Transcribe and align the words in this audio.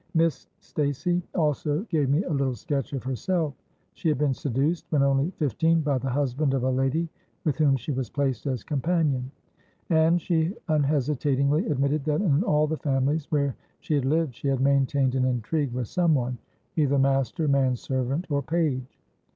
Miss 0.15 0.47
Stacey 0.59 1.21
also 1.35 1.83
gave 1.89 2.09
me 2.09 2.23
a 2.23 2.33
little 2.33 2.55
sketch 2.55 2.91
of 2.93 3.03
herself. 3.03 3.53
She 3.93 4.09
had 4.09 4.17
been 4.17 4.33
seduced, 4.33 4.87
when 4.89 5.03
only 5.03 5.29
fifteen, 5.37 5.81
by 5.81 5.99
the 5.99 6.09
husband 6.09 6.55
of 6.55 6.63
a 6.63 6.71
lady 6.71 7.07
with 7.45 7.57
whom 7.59 7.75
she 7.75 7.91
was 7.91 8.09
placed 8.09 8.47
as 8.47 8.63
companion; 8.63 9.29
and 9.91 10.19
she 10.19 10.55
unhesitatingly 10.67 11.67
admitted 11.67 12.03
that 12.05 12.21
in 12.21 12.41
all 12.41 12.65
the 12.65 12.77
families 12.77 13.27
where 13.29 13.55
she 13.79 13.93
had 13.93 14.05
lived, 14.05 14.33
she 14.33 14.47
had 14.47 14.59
maintained 14.59 15.13
an 15.13 15.23
intrigue 15.25 15.71
with 15.71 15.87
some 15.87 16.15
one, 16.15 16.39
either 16.75 16.97
master, 16.97 17.47
man 17.47 17.75
servant, 17.75 18.25
or 18.31 18.41
page. 18.41 18.97